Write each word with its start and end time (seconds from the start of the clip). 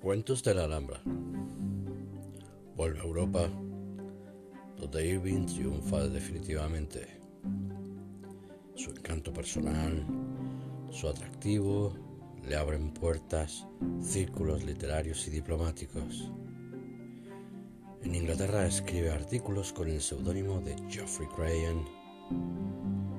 Cuentos 0.00 0.42
de 0.42 0.54
la 0.54 0.64
Alhambra. 0.64 0.98
Vuelve 2.74 3.00
a 3.00 3.02
Europa, 3.02 3.50
donde 4.78 5.06
Irving 5.06 5.44
triunfa 5.44 6.08
definitivamente. 6.08 7.20
Su 8.76 8.92
encanto 8.92 9.30
personal, 9.30 10.06
su 10.90 11.06
atractivo, 11.06 11.94
le 12.48 12.56
abren 12.56 12.94
puertas, 12.94 13.66
círculos 14.00 14.64
literarios 14.64 15.28
y 15.28 15.32
diplomáticos. 15.32 16.32
En 18.02 18.14
Inglaterra 18.14 18.66
escribe 18.66 19.10
artículos 19.10 19.70
con 19.70 19.90
el 19.90 20.00
seudónimo 20.00 20.62
de 20.62 20.76
Geoffrey 20.88 21.28
Crayon. 21.36 21.84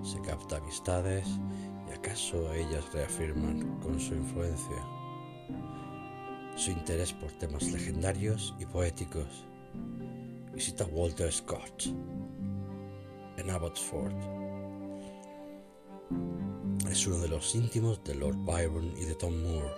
Se 0.02 0.20
capta 0.22 0.58
amistades 0.58 1.28
y 1.88 1.94
acaso 1.94 2.52
ellas 2.56 2.92
reafirman 2.92 3.78
con 3.82 4.00
su 4.00 4.16
influencia 4.16 4.84
su 6.62 6.70
interés 6.70 7.12
por 7.12 7.32
temas 7.32 7.64
legendarios 7.72 8.54
y 8.60 8.68
poéticos. 8.68 9.48
Visita 10.54 10.86
Walter 10.86 11.32
Scott 11.32 11.86
en 13.38 13.50
Abbotsford. 13.50 14.14
Es 16.92 17.08
uno 17.08 17.18
de 17.18 17.30
los 17.30 17.56
íntimos 17.56 18.04
de 18.04 18.14
Lord 18.14 18.38
Byron 18.46 18.94
y 18.96 19.06
de 19.06 19.16
Tom 19.16 19.42
Moore. 19.42 19.74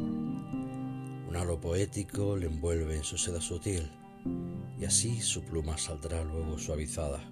Un 0.00 1.36
halo 1.36 1.60
poético 1.60 2.36
le 2.36 2.46
envuelve 2.46 2.96
en 2.96 3.04
su 3.04 3.16
seda 3.16 3.40
sutil 3.40 3.88
y 4.80 4.84
así 4.84 5.20
su 5.20 5.44
pluma 5.44 5.78
saldrá 5.78 6.24
luego 6.24 6.58
suavizada, 6.58 7.22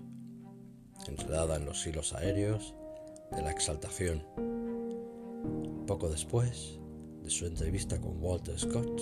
enredada 1.08 1.56
en 1.56 1.66
los 1.66 1.84
hilos 1.84 2.12
aéreos 2.12 2.76
de 3.32 3.42
la 3.42 3.50
exaltación. 3.50 4.24
Poco 5.84 6.08
después, 6.08 6.78
de 7.24 7.30
su 7.30 7.46
entrevista 7.46 7.98
con 7.98 8.22
Walter 8.22 8.58
Scott, 8.58 9.00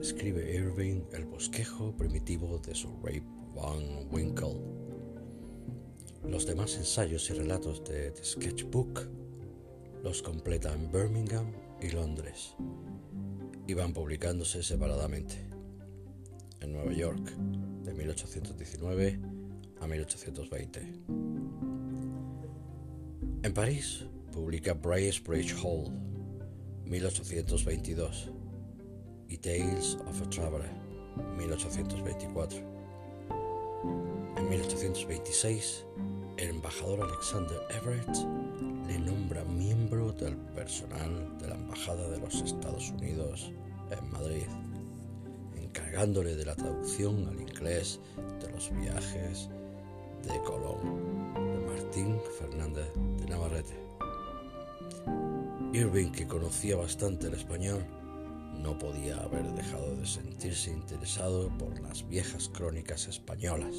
escribe 0.00 0.54
Irving 0.54 1.02
el 1.12 1.24
bosquejo 1.24 1.94
primitivo 1.96 2.60
de 2.60 2.72
su 2.72 2.88
Rape 3.02 3.24
Van 3.56 4.06
Winkle. 4.12 4.60
Los 6.24 6.46
demás 6.46 6.76
ensayos 6.76 7.28
y 7.30 7.32
relatos 7.32 7.82
de 7.82 8.12
The 8.12 8.24
Sketchbook 8.24 9.08
los 10.04 10.22
completa 10.22 10.72
en 10.72 10.92
Birmingham 10.92 11.52
y 11.80 11.90
Londres 11.90 12.54
y 13.66 13.74
van 13.74 13.92
publicándose 13.92 14.62
separadamente. 14.62 15.34
En 16.60 16.72
Nueva 16.72 16.92
York, 16.92 17.28
de 17.82 17.92
1819 17.92 19.18
a 19.80 19.86
1820. 19.88 20.80
En 23.42 23.52
París, 23.52 24.06
publica 24.30 24.74
Bracebridge 24.74 25.56
Hall 25.60 26.11
1822 26.92 28.28
y 29.26 29.38
Tales 29.38 29.96
of 30.06 30.20
a 30.20 30.28
Traveler 30.28 30.70
1824. 31.38 32.58
En 34.36 34.48
1826, 34.50 35.86
el 36.36 36.50
embajador 36.50 37.00
Alexander 37.00 37.58
Everett 37.70 38.14
le 38.86 38.98
nombra 38.98 39.42
miembro 39.44 40.12
del 40.12 40.36
personal 40.54 41.38
de 41.38 41.48
la 41.48 41.54
Embajada 41.54 42.10
de 42.10 42.20
los 42.20 42.34
Estados 42.34 42.90
Unidos 42.90 43.50
en 43.90 44.10
Madrid, 44.10 44.46
encargándole 45.56 46.36
de 46.36 46.44
la 46.44 46.54
traducción 46.54 47.26
al 47.26 47.40
inglés 47.40 48.00
de 48.38 48.50
los 48.50 48.70
viajes 48.70 49.48
de 50.28 50.38
Colón 50.42 51.32
de 51.32 51.66
Martín 51.72 52.20
Fernández 52.38 52.92
de 53.16 53.26
Navarrete. 53.30 53.80
Irving, 55.74 56.12
que 56.12 56.26
conocía 56.26 56.76
bastante 56.76 57.28
el 57.28 57.34
español, 57.34 57.82
no 58.62 58.78
podía 58.78 59.16
haber 59.22 59.50
dejado 59.54 59.96
de 59.96 60.04
sentirse 60.04 60.70
interesado 60.70 61.48
por 61.56 61.80
las 61.80 62.06
viejas 62.06 62.50
crónicas 62.50 63.08
españolas, 63.08 63.74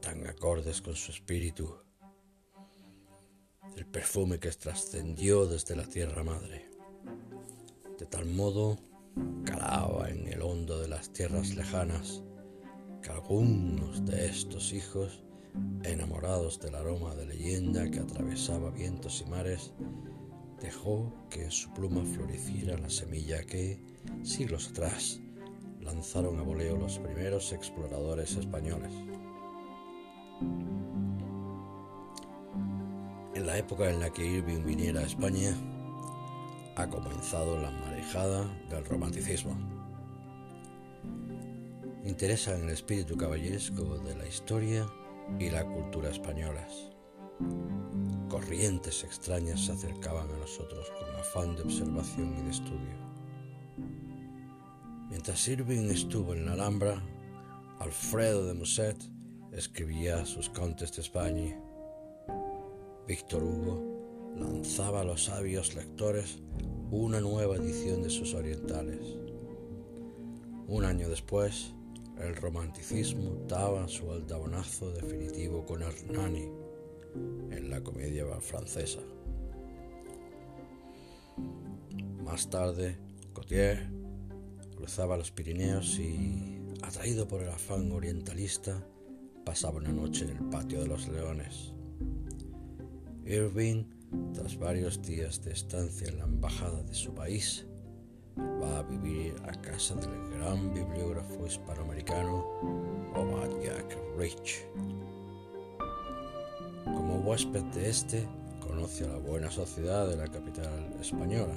tan 0.00 0.24
acordes 0.28 0.80
con 0.80 0.94
su 0.94 1.10
espíritu. 1.10 1.74
El 3.76 3.84
perfume 3.84 4.38
que 4.38 4.52
trascendió 4.52 5.46
desde 5.46 5.74
la 5.74 5.86
tierra 5.86 6.22
madre. 6.22 6.70
De 7.98 8.06
tal 8.06 8.26
modo, 8.26 8.78
calaba 9.44 10.08
en 10.08 10.28
el 10.28 10.40
hondo 10.40 10.80
de 10.80 10.86
las 10.86 11.12
tierras 11.12 11.56
lejanas 11.56 12.22
que 13.02 13.10
algunos 13.10 14.06
de 14.06 14.26
estos 14.26 14.72
hijos, 14.72 15.24
enamorados 15.82 16.60
del 16.60 16.76
aroma 16.76 17.16
de 17.16 17.26
leyenda 17.26 17.90
que 17.90 17.98
atravesaba 17.98 18.70
vientos 18.70 19.20
y 19.20 19.28
mares, 19.28 19.72
dejó 20.60 21.12
que 21.30 21.50
su 21.50 21.70
pluma 21.72 22.04
floreciera 22.04 22.76
la 22.78 22.90
semilla 22.90 23.42
que, 23.44 23.80
siglos 24.22 24.68
atrás, 24.68 25.20
lanzaron 25.80 26.38
a 26.38 26.42
voleo 26.42 26.76
los 26.76 26.98
primeros 26.98 27.52
exploradores 27.52 28.36
españoles. 28.36 28.92
En 33.34 33.46
la 33.46 33.56
época 33.56 33.90
en 33.90 34.00
la 34.00 34.12
que 34.12 34.26
Irving 34.26 34.64
viniera 34.64 35.00
a 35.00 35.06
España, 35.06 35.56
ha 36.76 36.88
comenzado 36.88 37.60
la 37.60 37.70
marejada 37.70 38.44
del 38.68 38.84
romanticismo. 38.84 39.56
Interesa 42.04 42.54
en 42.54 42.64
el 42.64 42.70
espíritu 42.70 43.16
caballeresco 43.16 43.98
de 43.98 44.16
la 44.16 44.26
historia 44.26 44.86
y 45.38 45.50
la 45.50 45.64
cultura 45.64 46.10
españolas 46.10 46.89
corrientes 48.40 49.04
extrañas 49.04 49.66
se 49.66 49.72
acercaban 49.72 50.30
a 50.30 50.38
nosotros 50.38 50.90
con 50.98 51.14
afán 51.16 51.56
de 51.56 51.62
observación 51.62 52.34
y 52.38 52.42
de 52.42 52.50
estudio. 52.50 52.96
Mientras 55.10 55.46
Irving 55.46 55.90
estuvo 55.90 56.32
en 56.32 56.46
la 56.46 56.52
Alhambra, 56.52 57.02
Alfredo 57.80 58.46
de 58.46 58.54
Musset 58.54 58.96
escribía 59.52 60.24
sus 60.24 60.48
Contes 60.48 60.96
de 60.96 61.02
España. 61.02 61.60
Víctor 63.06 63.42
Hugo 63.42 64.34
lanzaba 64.36 65.02
a 65.02 65.04
los 65.04 65.24
sabios 65.24 65.74
lectores 65.74 66.38
una 66.90 67.20
nueva 67.20 67.56
edición 67.56 68.02
de 68.02 68.08
sus 68.08 68.32
orientales. 68.32 69.18
Un 70.66 70.86
año 70.86 71.10
después, 71.10 71.74
el 72.18 72.36
romanticismo 72.36 73.44
daba 73.46 73.86
su 73.86 74.10
aldabonazo 74.10 74.92
definitivo 74.92 75.66
con 75.66 75.82
Hernani 75.82 76.48
comedia 77.82 78.24
francesa. 78.40 79.00
Más 82.24 82.48
tarde, 82.48 82.96
Gautier 83.34 83.88
cruzaba 84.76 85.16
los 85.16 85.30
Pirineos 85.30 85.98
y, 85.98 86.58
atraído 86.82 87.26
por 87.26 87.42
el 87.42 87.48
afán 87.48 87.90
orientalista, 87.92 88.86
pasaba 89.44 89.78
una 89.78 89.92
noche 89.92 90.24
en 90.24 90.36
el 90.36 90.44
patio 90.48 90.80
de 90.80 90.88
los 90.88 91.08
leones. 91.08 91.72
Irving, 93.24 93.84
tras 94.34 94.58
varios 94.58 95.02
días 95.02 95.42
de 95.42 95.52
estancia 95.52 96.08
en 96.08 96.18
la 96.18 96.24
embajada 96.24 96.82
de 96.82 96.94
su 96.94 97.14
país, 97.14 97.66
va 98.38 98.78
a 98.78 98.82
vivir 98.82 99.34
a 99.44 99.52
casa 99.60 99.94
del 99.96 100.30
gran 100.30 100.72
bibliógrafo 100.72 101.46
hispanoamericano 101.46 102.44
Obadiah 103.14 103.84
Rich 104.16 104.64
huésped 107.30 107.62
de 107.62 107.88
este, 107.88 108.28
conoce 108.58 109.04
a 109.04 109.06
la 109.06 109.18
buena 109.18 109.52
sociedad 109.52 110.08
de 110.08 110.16
la 110.16 110.26
capital 110.26 110.92
española, 111.00 111.54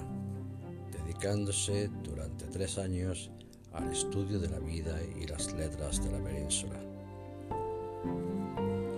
dedicándose 0.92 1.90
durante 2.04 2.46
tres 2.46 2.78
años 2.78 3.32
al 3.72 3.92
estudio 3.92 4.40
de 4.40 4.50
la 4.50 4.60
vida 4.60 4.96
y 5.20 5.26
las 5.26 5.52
letras 5.54 6.00
de 6.04 6.12
la 6.12 6.24
península. 6.24 6.80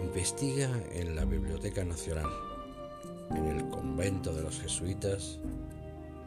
Investiga 0.03 0.69
en 0.91 1.15
la 1.15 1.23
Biblioteca 1.23 1.85
Nacional, 1.85 2.29
en 3.29 3.45
el 3.45 3.69
convento 3.69 4.33
de 4.33 4.43
los 4.43 4.59
jesuitas 4.59 5.39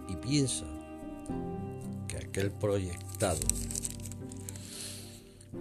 y 0.09 0.17
piensa 0.17 0.65
que 2.09 2.17
aquel 2.17 2.53
proyectado 2.53 3.47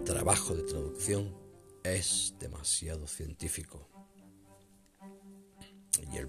trabajo 0.06 0.54
de 0.54 0.62
traducción 0.62 1.30
es 1.84 2.34
demasiado 2.40 3.06
científico 3.06 3.97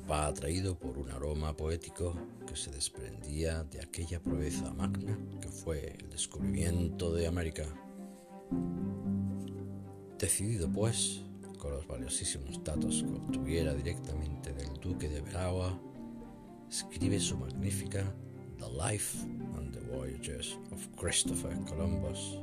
va 0.10 0.26
atraído 0.26 0.78
por 0.78 0.98
un 0.98 1.12
aroma 1.12 1.56
poético 1.56 2.16
que 2.48 2.56
se 2.56 2.72
desprendía 2.72 3.64
de 3.64 3.82
aquella 3.82 4.20
proeza 4.20 4.74
magna 4.74 5.18
que 5.40 5.50
fue 5.50 5.98
el 6.00 6.10
descubrimiento 6.10 7.14
de 7.14 7.28
América. 7.28 7.66
Decidido 10.18 10.68
pues, 10.72 11.22
con 11.60 11.72
los 11.72 11.86
valiosísimos 11.88 12.64
datos 12.64 13.04
que 13.04 13.12
obtuviera 13.12 13.74
directamente 13.74 14.52
del 14.52 14.74
duque 14.80 15.08
de 15.08 15.22
Veragua, 15.22 15.80
escribe 16.70 17.20
su 17.20 17.38
magnífica 17.38 18.04
The 18.58 18.92
Life 18.92 19.20
and 19.58 19.72
the 19.74 19.96
Voyages 19.96 20.58
of 20.72 20.88
Christopher 21.00 21.56
Columbus, 21.66 22.40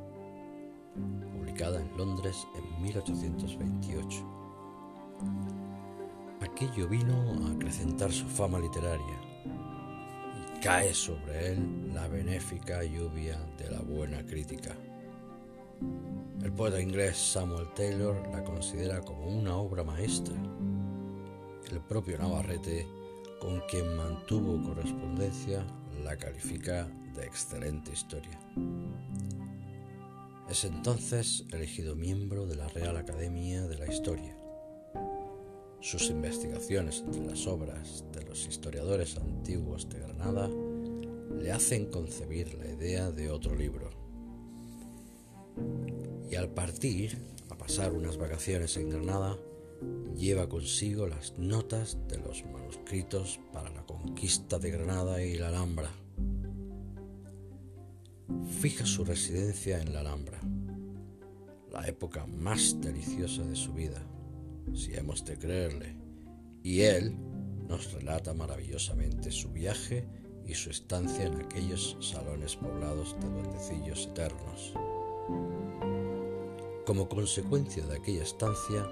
publicada 1.32 1.80
en 1.80 1.96
Londres 1.96 2.36
en 2.56 2.82
1828 2.82 4.36
aquello 6.56 6.88
vino 6.88 7.14
a 7.44 7.53
acrecentar 7.53 8.11
su 8.11 8.25
fama 8.25 8.58
literaria 8.58 9.20
y 10.41 10.61
cae 10.61 10.94
sobre 10.94 11.53
él 11.53 11.93
la 11.93 12.08
benéfica 12.08 12.82
lluvia 12.82 13.38
de 13.58 13.70
la 13.70 13.81
buena 13.81 14.25
crítica. 14.25 14.75
El 16.43 16.53
poeta 16.55 16.81
inglés 16.81 17.19
Samuel 17.19 17.69
Taylor 17.75 18.26
la 18.32 18.43
considera 18.43 19.03
como 19.03 19.26
una 19.26 19.55
obra 19.55 19.85
maestra. 19.85 20.35
El 21.70 21.81
propio 21.81 22.17
Navarrete, 22.17 22.87
con 23.38 23.61
quien 23.69 23.94
mantuvo 23.94 24.62
correspondencia, 24.62 25.62
la 26.02 26.17
califica 26.17 26.88
de 27.14 27.26
excelente 27.26 27.93
historia. 27.93 28.41
Es 30.49 30.64
entonces 30.64 31.44
elegido 31.52 31.94
miembro 31.97 32.47
de 32.47 32.56
la 32.56 32.69
Real 32.69 32.97
Academia 32.97 33.67
de 33.67 33.76
la 33.76 33.93
Historia. 33.93 34.36
Sus 35.87 36.11
investigaciones 36.11 37.05
entre 37.06 37.25
las 37.25 37.47
obras 37.47 38.05
de 38.12 38.25
los 38.25 38.44
historiadores 38.49 39.17
antiguos 39.19 39.88
de 39.88 40.00
Granada 40.00 40.50
le 41.38 41.53
hacen 41.53 41.87
concebir 41.93 42.55
la 42.55 42.73
idea 42.73 43.12
de 43.12 43.31
otro 43.31 43.55
libro. 43.55 43.91
Y 46.29 46.35
al 46.35 46.49
partir, 46.49 47.17
a 47.50 47.56
pasar 47.56 47.93
unas 47.93 48.17
vacaciones 48.17 48.77
en 48.77 48.91
Granada, 48.91 49.38
lleva 50.17 50.49
consigo 50.49 51.06
las 51.06 51.38
notas 51.38 51.97
de 52.09 52.19
los 52.19 52.44
manuscritos 52.47 53.38
para 53.53 53.71
la 53.71 53.87
conquista 53.87 54.59
de 54.59 54.73
Granada 54.73 55.23
y 55.23 55.38
la 55.38 55.50
Alhambra 55.50 55.93
fija 58.61 58.85
su 58.85 59.05
residencia 59.05 59.81
en 59.81 59.93
la 59.93 60.00
Alhambra, 60.00 60.41
la 61.71 61.87
época 61.87 62.27
más 62.27 62.81
deliciosa 62.81 63.44
de 63.44 63.55
su 63.55 63.73
vida, 63.73 64.03
si 64.74 64.94
hemos 64.94 65.24
de 65.24 65.38
creerle, 65.38 65.96
y 66.62 66.82
él 66.82 67.16
nos 67.68 67.92
relata 67.92 68.34
maravillosamente 68.34 69.30
su 69.30 69.50
viaje 69.50 70.06
y 70.46 70.54
su 70.54 70.70
estancia 70.70 71.26
en 71.26 71.40
aquellos 71.40 71.96
salones 72.00 72.56
poblados 72.56 73.16
de 73.20 73.28
duendecillos 73.28 74.06
eternos. 74.06 74.72
Como 76.86 77.08
consecuencia 77.08 77.84
de 77.86 77.96
aquella 77.96 78.22
estancia, 78.22 78.88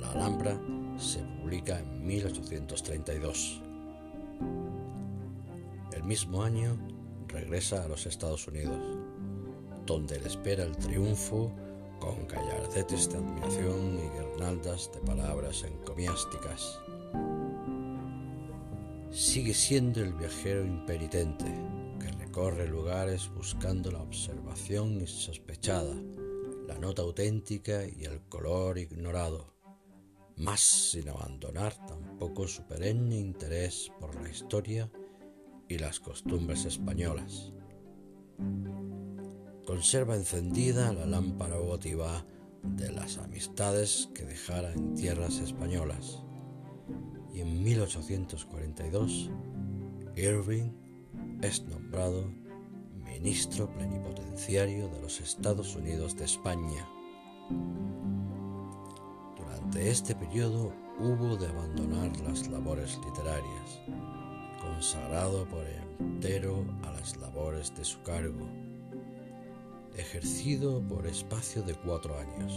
La 0.00 0.10
Alhambra 0.12 0.60
se 0.98 1.20
publica 1.20 1.78
en 1.80 2.06
1832. 2.06 3.62
El 5.92 6.04
mismo 6.04 6.42
año 6.42 6.78
regresa 7.26 7.84
a 7.84 7.88
los 7.88 8.04
Estados 8.04 8.46
Unidos, 8.48 8.78
donde 9.86 10.20
le 10.20 10.28
espera 10.28 10.64
el 10.64 10.76
triunfo 10.76 11.54
con 11.98 12.26
gallardetes 12.26 13.10
de 13.10 13.18
admiración 13.18 13.98
y 13.98 14.08
guirnaldas 14.18 14.90
de 14.92 15.00
palabras 15.00 15.64
encomiásticas. 15.64 16.80
Sigue 19.10 19.54
siendo 19.54 20.00
el 20.00 20.12
viajero 20.12 20.64
impenitente 20.64 21.46
que 21.98 22.12
recorre 22.12 22.68
lugares 22.68 23.30
buscando 23.34 23.90
la 23.90 24.02
observación 24.02 25.00
insospechada, 25.00 25.94
la 26.66 26.78
nota 26.78 27.02
auténtica 27.02 27.86
y 27.86 28.04
el 28.04 28.20
color 28.28 28.78
ignorado, 28.78 29.54
más 30.36 30.60
sin 30.60 31.08
abandonar 31.08 31.74
tampoco 31.86 32.46
su 32.46 32.62
perenne 32.66 33.16
interés 33.16 33.90
por 33.98 34.14
la 34.22 34.28
historia 34.28 34.90
y 35.68 35.78
las 35.78 36.00
costumbres 36.00 36.64
españolas. 36.64 37.52
Conserva 39.68 40.16
encendida 40.16 40.94
la 40.94 41.04
lámpara 41.04 41.58
votiva 41.58 42.24
de 42.62 42.90
las 42.90 43.18
amistades 43.18 44.08
que 44.14 44.24
dejara 44.24 44.72
en 44.72 44.94
tierras 44.94 45.40
españolas. 45.40 46.22
Y 47.34 47.42
en 47.42 47.62
1842, 47.62 49.28
Irving 50.16 50.72
es 51.42 51.66
nombrado 51.66 52.32
ministro 53.04 53.70
plenipotenciario 53.70 54.88
de 54.88 55.02
los 55.02 55.20
Estados 55.20 55.76
Unidos 55.76 56.16
de 56.16 56.24
España. 56.24 56.88
Durante 59.36 59.90
este 59.90 60.14
periodo 60.14 60.72
hubo 60.98 61.36
de 61.36 61.46
abandonar 61.46 62.18
las 62.22 62.48
labores 62.48 62.98
literarias 63.04 63.80
consagrado 64.62 65.46
por 65.46 65.66
entero 66.00 66.64
a 66.84 66.92
las 66.92 67.18
labores 67.18 67.74
de 67.76 67.84
su 67.84 68.00
cargo, 68.02 68.48
ejercido 69.98 70.80
por 70.86 71.06
espacio 71.06 71.62
de 71.62 71.74
cuatro 71.74 72.16
años, 72.16 72.52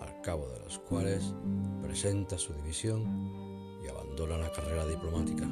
al 0.00 0.20
cabo 0.22 0.48
de 0.48 0.60
los 0.60 0.78
cuales 0.78 1.34
presenta 1.82 2.38
su 2.38 2.54
división 2.54 3.80
y 3.84 3.88
abandona 3.88 4.38
la 4.38 4.50
carrera 4.50 4.86
diplomática 4.86 5.46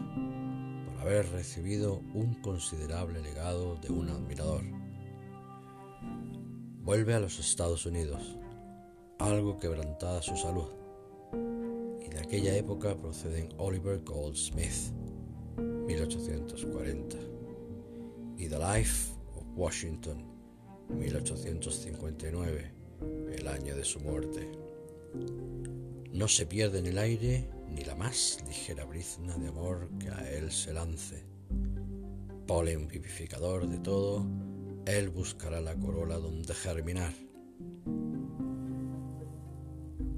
por 0.87 1.01
haber 1.03 1.31
recibido 1.31 2.01
un 2.15 2.35
considerable 2.41 3.21
legado 3.21 3.77
de 3.77 3.93
un 3.93 4.09
admirador. 4.09 4.63
Vuelve 6.83 7.15
a 7.15 7.21
los 7.21 7.39
Estados 7.39 7.85
Unidos, 7.85 8.39
algo 9.19 9.59
quebrantada 9.59 10.23
su 10.23 10.37
salud, 10.37 10.71
y 12.01 12.09
de 12.09 12.19
aquella 12.19 12.57
época 12.57 12.97
proceden 12.97 13.51
Oliver 13.59 14.03
Goldsmith, 14.05 14.91
1840, 15.59 17.19
y 18.39 18.49
The 18.49 18.59
Life 18.59 19.13
of 19.37 19.45
Washington, 19.55 20.38
1859, 20.91 22.71
el 23.37 23.49
año 23.49 23.77
de 23.77 23.85
su 23.85 24.01
muerte. 24.01 24.51
No 26.13 26.29
se 26.29 26.47
pierde 26.47 26.79
en 26.79 26.87
el 26.87 26.99
aire 26.99 27.49
ni 27.69 27.85
la 27.85 27.95
más 27.95 28.43
ligera 28.47 28.85
brizna 28.85 29.37
de 29.37 29.49
amor 29.49 29.91
que 29.99 30.11
a 30.11 30.31
él 30.31 30.51
se 30.51 30.73
lance. 30.73 31.25
Polen 32.47 32.89
vivificador 32.89 33.69
de 33.69 33.79
todo, 33.79 34.27
él 34.87 35.11
buscará 35.11 35.61
la 35.61 35.77
corola 35.77 36.17
donde 36.17 36.55
germinar. 36.55 37.13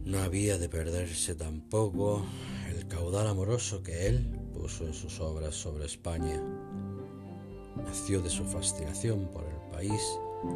No 0.05 0.19
había 0.21 0.59
de 0.59 0.69
perderse 0.69 1.35
tampoco 1.35 2.25
el 2.69 2.87
caudal 2.87 3.27
amoroso 3.27 3.83
que 3.83 4.07
él 4.07 4.39
puso 4.53 4.87
en 4.87 4.95
sus 4.95 5.21
obras 5.21 5.55
sobre 5.55 5.87
España. 5.87 6.41
Nació 7.77 8.21
de 8.21 8.31
su 8.31 8.45
fascinación 8.45 9.29
por 9.31 9.45
el 9.45 9.71
país 9.71 10.03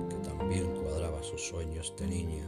que 0.08 0.16
también 0.16 0.74
cuadraba 0.74 1.22
sus 1.22 1.42
sueños 1.42 1.94
de 1.98 2.06
niño, 2.06 2.44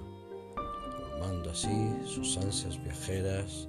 colmando 0.55 1.51
así 1.51 1.95
sus 2.05 2.37
ansias 2.39 2.83
viajeras 2.83 3.69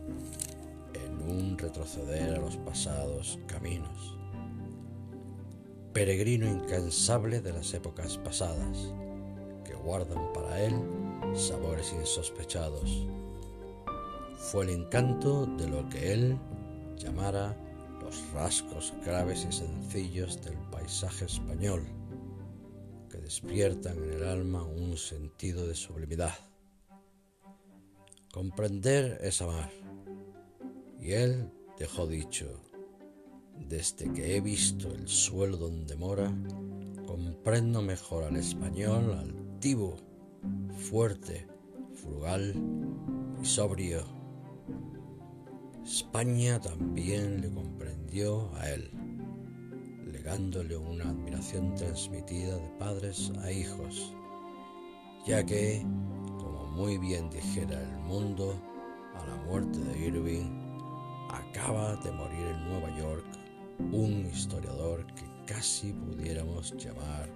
en 0.93 1.29
un 1.29 1.57
retroceder 1.57 2.35
a 2.35 2.39
los 2.39 2.57
pasados 2.57 3.39
caminos. 3.47 4.17
Peregrino 5.93 6.47
incansable 6.47 7.41
de 7.41 7.53
las 7.53 7.73
épocas 7.73 8.17
pasadas, 8.17 8.93
que 9.65 9.73
guardan 9.73 10.31
para 10.33 10.61
él 10.61 10.79
sabores 11.33 11.93
insospechados. 11.93 13.07
Fue 14.37 14.63
el 14.65 14.69
encanto 14.69 15.45
de 15.57 15.67
lo 15.67 15.89
que 15.89 16.13
él 16.13 16.37
llamara 16.95 17.55
los 18.01 18.31
rasgos 18.33 18.93
graves 19.05 19.45
y 19.49 19.51
sencillos 19.51 20.41
del 20.41 20.57
paisaje 20.71 21.25
español, 21.25 21.83
despiertan 23.27 23.97
en 23.97 24.13
el 24.13 24.23
alma 24.23 24.63
un 24.63 24.95
sentido 24.95 25.67
de 25.67 25.75
sublimidad. 25.75 26.33
Comprender 28.31 29.19
es 29.21 29.41
amar, 29.41 29.69
y 31.01 31.11
él 31.11 31.51
dejó 31.77 32.07
dicho, 32.07 32.61
desde 33.67 34.13
que 34.13 34.37
he 34.37 34.39
visto 34.39 34.89
el 34.93 35.09
suelo 35.09 35.57
donde 35.57 35.97
mora, 35.97 36.33
comprendo 37.05 37.81
mejor 37.81 38.23
al 38.23 38.37
español 38.37 39.11
altivo, 39.11 39.97
fuerte, 40.89 41.47
frugal 41.95 42.55
y 43.43 43.45
sobrio. 43.45 44.05
España 45.83 46.61
también 46.61 47.41
le 47.41 47.49
comprendió 47.51 48.55
a 48.55 48.69
él, 48.69 48.89
legándole 50.27 50.75
una 50.75 51.05
admiración 51.05 51.73
transmitida 51.75 52.57
de 52.57 52.69
padres 52.77 53.31
a 53.43 53.49
hijos, 53.49 54.13
ya 55.25 55.45
que, 55.45 55.81
como 56.37 56.67
muy 56.67 56.97
bien 56.97 57.29
dijera 57.29 57.81
el 57.81 57.97
mundo, 57.99 58.53
a 59.15 59.25
la 59.25 59.35
muerte 59.45 59.79
de 59.79 59.97
Irving, 59.97 60.51
acaba 61.29 61.95
de 61.95 62.11
morir 62.11 62.45
en 62.45 62.65
Nueva 62.65 62.97
York 62.97 63.25
un 63.93 64.25
historiador 64.25 65.05
que 65.13 65.23
casi 65.45 65.93
pudiéramos 65.93 66.75
llamar 66.75 67.29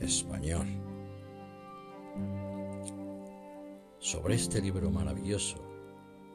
español. 0.00 0.66
Sobre 4.00 4.34
este 4.34 4.60
libro 4.60 4.90
maravilloso, 4.90 5.58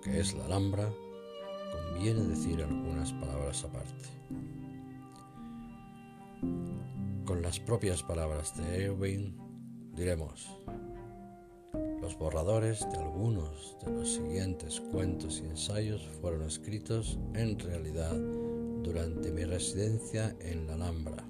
que 0.01 0.21
es 0.21 0.33
La 0.35 0.45
Alhambra, 0.45 0.89
conviene 1.69 2.21
decir 2.27 2.63
algunas 2.63 3.11
palabras 3.11 3.65
aparte. 3.65 4.60
Con 7.31 7.41
las 7.41 7.61
propias 7.61 8.03
palabras 8.03 8.57
de 8.57 8.83
Irving 8.87 9.31
diremos, 9.95 10.49
los 12.01 12.17
borradores 12.17 12.81
de 12.91 12.97
algunos 12.97 13.77
de 13.85 13.89
los 13.89 14.15
siguientes 14.15 14.81
cuentos 14.91 15.39
y 15.39 15.47
ensayos 15.47 16.05
fueron 16.19 16.41
escritos 16.41 17.17
en 17.33 17.57
realidad 17.57 18.13
durante 18.83 19.31
mi 19.31 19.45
residencia 19.45 20.35
en 20.41 20.67
la 20.67 20.73
Alhambra. 20.73 21.25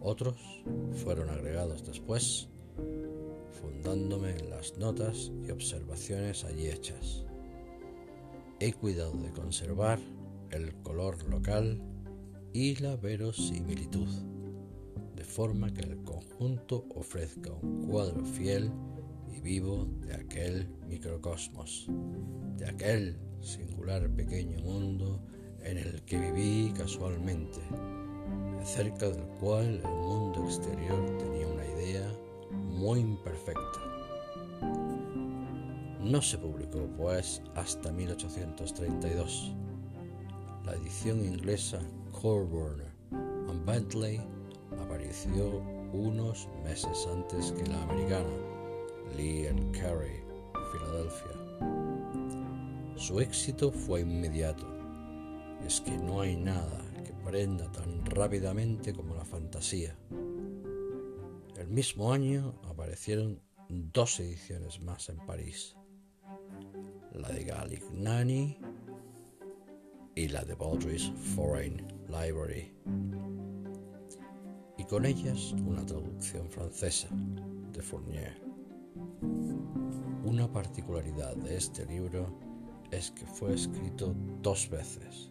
Otros 0.00 0.36
fueron 1.02 1.30
agregados 1.30 1.84
después, 1.84 2.48
fundándome 3.60 4.36
en 4.36 4.50
las 4.50 4.78
notas 4.78 5.32
y 5.44 5.50
observaciones 5.50 6.44
allí 6.44 6.68
hechas. 6.68 7.24
He 8.60 8.72
cuidado 8.72 9.14
de 9.14 9.32
conservar 9.32 9.98
el 10.52 10.72
color 10.84 11.20
local 11.28 11.82
y 12.52 12.76
la 12.76 12.94
verosimilitud, 12.94 14.33
de 15.14 15.24
forma 15.24 15.72
que 15.72 15.82
el 15.82 16.02
conjunto 16.02 16.86
ofrezca 16.94 17.52
un 17.52 17.86
cuadro 17.86 18.24
fiel 18.24 18.70
y 19.32 19.40
vivo 19.40 19.86
de 20.00 20.14
aquel 20.14 20.68
microcosmos, 20.88 21.86
de 22.56 22.68
aquel 22.68 23.16
singular 23.40 24.08
pequeño 24.10 24.58
mundo 24.60 25.20
en 25.62 25.78
el 25.78 26.02
que 26.02 26.18
viví 26.18 26.72
casualmente, 26.76 27.60
acerca 28.60 29.08
del 29.08 29.24
cual 29.40 29.80
el 29.84 29.90
mundo 29.90 30.44
exterior 30.44 31.18
tenía 31.18 31.46
una 31.46 31.66
idea 31.66 32.12
muy 32.52 33.00
imperfecta. 33.00 33.80
No 36.00 36.20
se 36.20 36.36
publicó, 36.36 36.86
pues, 36.98 37.42
hasta 37.54 37.90
1832. 37.90 39.54
La 40.64 40.74
edición 40.74 41.24
inglesa 41.24 41.80
Corburn 42.12 42.82
and 43.10 43.64
Bentley 43.64 44.20
apareció 45.04 45.60
unos 45.92 46.48
meses 46.64 47.06
antes 47.12 47.52
que 47.52 47.66
la 47.66 47.82
americana 47.82 48.26
Lee 49.14 49.46
and 49.48 49.70
Carey, 49.78 50.22
Filadelfia. 50.72 51.36
Su 52.96 53.20
éxito 53.20 53.70
fue 53.70 54.00
inmediato. 54.00 54.66
Es 55.66 55.82
que 55.82 55.94
no 55.98 56.22
hay 56.22 56.36
nada 56.36 56.80
que 57.04 57.12
prenda 57.12 57.70
tan 57.70 58.04
rápidamente 58.06 58.94
como 58.94 59.14
la 59.14 59.26
fantasía. 59.26 59.94
El 61.58 61.68
mismo 61.68 62.10
año 62.10 62.54
aparecieron 62.64 63.42
dos 63.68 64.18
ediciones 64.20 64.80
más 64.80 65.10
en 65.10 65.18
París, 65.18 65.76
la 67.12 67.28
de 67.28 67.44
Galignani 67.44 68.58
y 70.14 70.28
la 70.28 70.44
de 70.44 70.54
Baldry's 70.54 71.12
Foreign 71.36 71.86
Library, 72.08 72.72
y 74.84 74.86
con 74.86 75.06
ellas 75.06 75.54
una 75.66 75.84
traducción 75.86 76.48
francesa 76.50 77.08
de 77.72 77.80
Fournier. 77.80 78.34
Una 80.24 80.50
particularidad 80.50 81.34
de 81.36 81.56
este 81.56 81.86
libro 81.86 82.26
es 82.90 83.10
que 83.12 83.24
fue 83.24 83.54
escrito 83.54 84.14
dos 84.42 84.68
veces. 84.68 85.30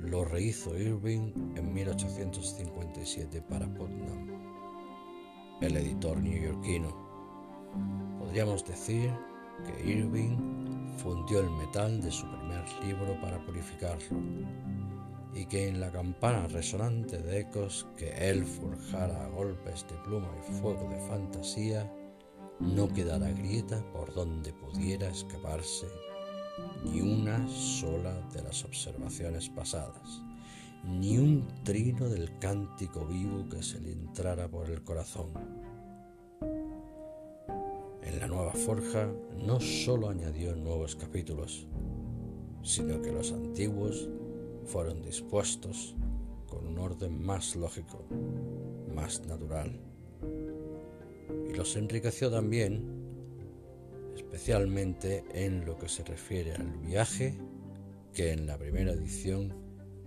Lo 0.00 0.24
rehizo 0.24 0.76
Irving 0.78 1.32
en 1.56 1.74
1857 1.74 3.42
para 3.42 3.66
Putnam, 3.74 4.28
el 5.60 5.76
editor 5.76 6.18
neoyorquino. 6.18 6.96
Podríamos 8.18 8.64
decir 8.64 9.10
que 9.64 9.90
Irving 9.90 10.94
fundió 10.96 11.40
el 11.40 11.50
metal 11.50 12.00
de 12.00 12.10
su 12.10 12.26
primer 12.26 12.64
libro 12.84 13.20
para 13.20 13.44
purificarlo 13.44 14.16
y 15.38 15.46
que 15.46 15.68
en 15.68 15.78
la 15.78 15.92
campana 15.92 16.48
resonante 16.48 17.22
de 17.22 17.40
ecos 17.40 17.86
que 17.96 18.10
él 18.28 18.44
forjara 18.44 19.24
a 19.24 19.28
golpes 19.28 19.86
de 19.88 19.94
pluma 19.98 20.28
y 20.36 20.52
fuego 20.54 20.88
de 20.90 21.00
fantasía, 21.02 21.88
no 22.58 22.88
quedara 22.88 23.30
grieta 23.30 23.80
por 23.92 24.12
donde 24.14 24.52
pudiera 24.52 25.08
escaparse 25.08 25.86
ni 26.84 27.00
una 27.02 27.46
sola 27.46 28.20
de 28.32 28.42
las 28.42 28.64
observaciones 28.64 29.48
pasadas, 29.48 30.22
ni 30.84 31.18
un 31.18 31.46
trino 31.62 32.08
del 32.08 32.36
cántico 32.40 33.06
vivo 33.06 33.48
que 33.48 33.62
se 33.62 33.80
le 33.80 33.92
entrara 33.92 34.48
por 34.48 34.68
el 34.68 34.82
corazón. 34.82 35.28
En 38.02 38.18
la 38.18 38.26
nueva 38.26 38.54
forja 38.54 39.08
no 39.36 39.60
sólo 39.60 40.08
añadió 40.08 40.56
nuevos 40.56 40.96
capítulos, 40.96 41.68
sino 42.64 43.00
que 43.00 43.12
los 43.12 43.30
antiguos 43.30 44.08
fueron 44.68 45.02
dispuestos 45.02 45.96
con 46.46 46.66
un 46.66 46.78
orden 46.78 47.20
más 47.20 47.56
lógico, 47.56 48.04
más 48.94 49.24
natural. 49.26 49.80
Y 51.50 51.54
los 51.54 51.74
enriqueció 51.76 52.30
también 52.30 52.98
especialmente 54.14 55.24
en 55.32 55.64
lo 55.64 55.78
que 55.78 55.88
se 55.88 56.04
refiere 56.04 56.52
al 56.52 56.78
viaje, 56.80 57.34
que 58.12 58.32
en 58.32 58.46
la 58.46 58.58
primera 58.58 58.92
edición 58.92 59.54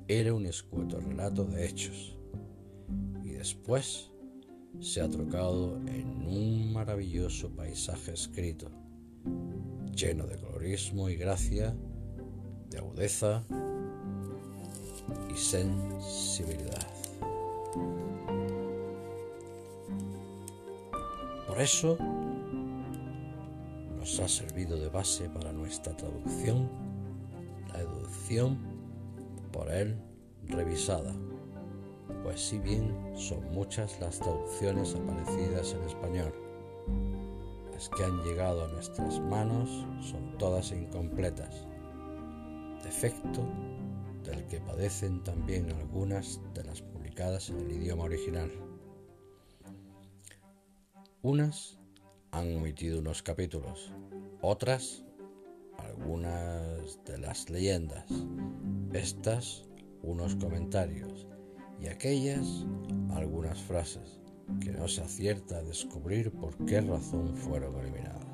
era 0.08 0.34
un 0.34 0.46
escueto 0.46 1.00
relato 1.00 1.44
de 1.46 1.66
hechos, 1.66 2.18
y 3.24 3.32
después 3.32 4.12
se 4.80 5.02
ha 5.02 5.10
trocado 5.10 5.78
en 5.88 6.26
un 6.28 6.72
maravilloso 6.72 7.50
paisaje 7.56 8.14
escrito, 8.14 8.70
lleno 9.96 10.28
de 10.28 10.38
colorismo 10.38 11.10
y 11.10 11.16
gracia, 11.16 11.76
de 12.70 12.78
agudeza 12.78 13.44
y 15.34 15.38
sensibilidad. 15.38 16.88
Por 21.48 21.60
eso, 21.60 21.98
nos 23.98 24.20
ha 24.20 24.28
servido 24.28 24.80
de 24.80 24.90
base 24.90 25.30
para 25.30 25.52
nuestra 25.52 25.96
traducción, 25.96 26.70
la 27.74 27.82
educación 27.82 28.58
por 29.52 29.72
él 29.72 29.96
revisada, 30.48 31.14
pues 32.24 32.42
si 32.42 32.58
bien 32.60 32.96
son 33.16 33.52
muchas 33.52 34.00
las 34.00 34.20
traducciones 34.20 34.96
aparecidas 34.96 35.74
en 35.74 35.84
español, 35.84 36.34
las 37.74 37.90
que 37.90 38.04
han 38.04 38.24
llegado 38.24 38.64
a 38.64 38.68
nuestras 38.70 39.20
manos 39.20 39.70
son 40.02 40.38
todas 40.38 40.72
incompletas, 40.72 41.68
defecto 42.84 43.46
del 44.24 44.48
que 44.48 44.60
padecen 44.60 45.24
también 45.24 45.72
algunas 45.72 46.40
de 46.54 46.64
las 46.64 46.82
publicadas 46.82 47.50
en 47.50 47.60
el 47.60 47.72
idioma 47.72 48.04
original. 48.04 48.52
Unas 51.22 51.78
han 52.32 52.56
omitido 52.56 53.00
unos 53.00 53.22
capítulos, 53.22 53.92
otras 54.42 55.04
algunas 55.78 57.04
de 57.06 57.18
las 57.18 57.50
leyendas, 57.50 58.06
estas 58.94 59.66
unos 60.04 60.36
comentarios 60.36 61.28
y 61.80 61.88
aquellas 61.88 62.66
algunas 63.12 63.60
frases 63.62 64.22
que 64.60 64.72
no 64.72 64.88
se 64.88 65.02
acierta 65.02 65.58
a 65.58 65.64
descubrir 65.64 66.32
por 66.32 66.56
qué 66.66 66.82
razón 66.82 67.36
fueron 67.36 67.78
eliminadas. 67.80 68.26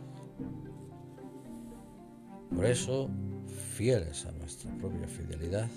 Por 2.56 2.66
eso, 2.66 3.10
fieles 3.78 4.26
a 4.26 4.32
nuestra 4.32 4.76
propia 4.80 5.08
fidelidad, 5.08 5.70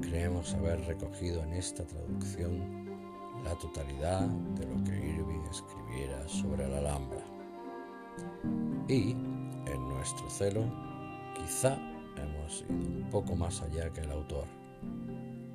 creemos 0.00 0.54
haber 0.54 0.80
recogido 0.86 1.42
en 1.44 1.52
esta 1.52 1.84
traducción 1.84 2.86
la 3.44 3.54
totalidad 3.58 4.26
de 4.26 4.66
lo 4.66 4.82
que 4.82 4.96
Irving 4.96 5.44
escribiera 5.50 6.26
sobre 6.26 6.66
la 6.66 6.78
Alhambra. 6.78 7.22
Y, 8.88 9.10
en 9.10 9.88
nuestro 9.90 10.30
celo, 10.30 10.64
quizá 11.34 11.76
hemos 12.16 12.62
ido 12.62 13.04
un 13.04 13.10
poco 13.10 13.36
más 13.36 13.60
allá 13.60 13.92
que 13.92 14.00
el 14.00 14.12
autor, 14.12 14.46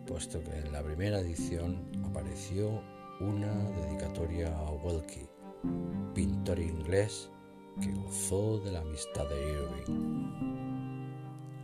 puesto 0.06 0.44
que 0.44 0.60
en 0.60 0.72
la 0.72 0.84
primera 0.84 1.22
edición 1.22 1.90
apareció 2.06 2.84
una 3.20 3.52
dedicatoria 3.82 4.56
a 4.56 4.72
Wilkie, 4.74 5.28
pintor 6.14 6.60
inglés 6.60 7.32
que 7.82 7.92
gozó 7.94 8.60
de 8.60 8.74
la 8.74 8.82
amistad 8.82 9.28
de 9.28 9.54
Irving. 9.54 10.91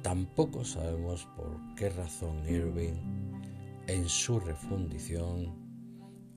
Tampoco 0.07 0.63
sabemos 0.63 1.27
por 1.35 1.75
qué 1.75 1.89
razón 1.89 2.47
Irving, 2.47 2.93
en 3.87 4.07
su 4.07 4.39
refundición, 4.39 5.53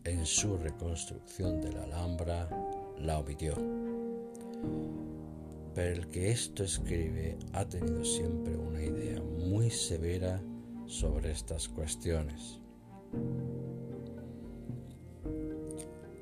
en 0.03 0.27
su 0.27 0.57
reconstrucción 0.57 1.61
de 1.61 1.75
la 1.75 1.85
Alhambra 1.85 2.50
la 2.99 3.21
omitió. 3.21 3.55
Pero 5.73 6.00
el 6.00 6.09
que 6.09 6.33
esto 6.33 6.65
escribe 6.65 7.39
ha 7.53 7.65
tenido 7.65 8.05
siempre 8.05 8.57
una 8.57 8.83
idea 8.83 9.23
muy 9.23 9.71
severa 9.71 10.43
sobre 10.87 11.31
estas 11.31 11.69
cuestiones. 11.69 12.59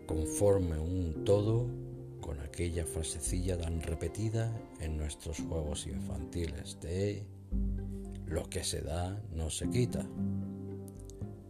Conforme 0.06 0.78
un 0.78 1.24
todo 1.24 1.66
con 2.20 2.38
aquella 2.40 2.84
frasecilla 2.84 3.56
tan 3.56 3.80
repetida 3.80 4.52
en 4.80 4.98
nuestros 4.98 5.40
juegos 5.40 5.86
infantiles 5.86 6.78
de 6.82 7.37
lo 8.28 8.48
que 8.48 8.62
se 8.62 8.82
da 8.82 9.20
no 9.32 9.50
se 9.50 9.68
quita. 9.70 10.06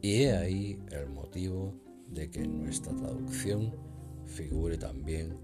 Y 0.00 0.22
he 0.22 0.36
ahí 0.36 0.78
el 0.92 1.08
motivo 1.10 1.74
de 2.08 2.30
que 2.30 2.42
en 2.42 2.62
nuestra 2.62 2.94
traducción 2.94 3.74
figure 4.24 4.78
también 4.78 5.36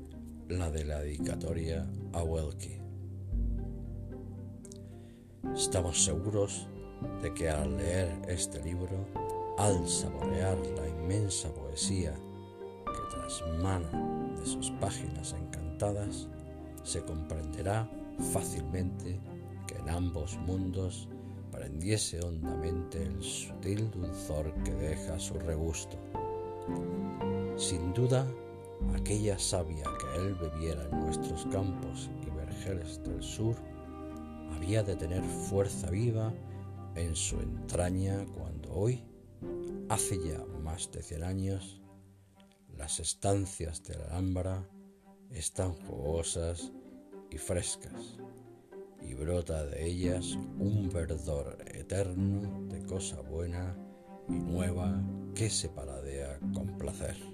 la 0.49 0.71
de 0.71 0.85
la 0.85 1.01
dedicatoria 1.01 1.87
a 2.13 2.23
Welke. 2.23 2.81
Estamos 5.55 6.05
seguros 6.05 6.69
de 7.23 7.35
que 7.35 7.51
al 7.51 7.77
leer 7.77 8.11
este 8.29 8.63
libro, 8.63 9.07
al 9.59 9.87
saborear 9.89 10.57
la 10.77 10.89
inmensa 10.89 11.53
poesía 11.53 12.15
que 12.87 13.17
trasmana 13.17 14.35
de 14.39 14.47
sus 14.47 14.71
páginas 14.73 15.35
encantadas, 15.35 16.29
se 16.83 17.03
comprenderá 17.03 17.91
fácilmente 18.33 19.21
que 19.67 19.77
en 19.77 19.89
ambos 19.89 20.39
mundos 20.39 21.09
prendiese 21.65 22.21
hondamente 22.21 23.03
el 23.03 23.23
sutil 23.23 23.91
dulzor 23.91 24.53
que 24.65 24.75
deja 24.75 25.19
su 25.19 25.33
regusto. 25.39 25.97
Sin 27.57 27.95
duda, 27.95 28.27
aquella 28.95 29.39
savia 29.39 29.85
que 29.99 30.21
él 30.21 30.35
bebiera 30.35 30.85
en 30.85 31.01
nuestros 31.01 31.47
campos 31.47 32.11
y 32.21 32.29
vergeles 32.37 33.03
del 33.03 33.23
sur 33.23 33.57
había 34.55 34.83
de 34.83 34.95
tener 34.95 35.25
fuerza 35.25 35.89
viva 35.89 36.35
en 36.97 37.17
su 37.17 37.41
entraña 37.41 38.27
cuando 38.37 38.71
hoy, 38.75 39.03
hace 39.89 40.19
ya 40.23 40.45
más 40.63 40.93
de 40.93 41.03
cien 41.03 41.23
años, 41.23 41.81
las 42.77 43.01
estancias 43.01 43.83
de 43.85 43.97
la 43.97 44.05
Alhambra 44.09 44.69
están 45.31 45.73
jugosas 45.73 46.73
y 47.31 47.39
frescas 47.39 48.19
y 49.05 49.15
brota 49.15 49.65
de 49.67 49.87
ellas 49.87 50.39
un 50.59 50.91
verdor 50.93 51.59
eterno 51.67 52.67
de 52.69 52.85
cosa 52.87 53.21
buena 53.21 53.77
y 54.29 54.33
nueva 54.33 55.03
que 55.35 55.51
se 55.51 55.69
paladea 55.69 56.39
con 56.53 56.79
placer. 56.79 57.34